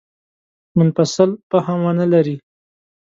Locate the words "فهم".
1.51-1.77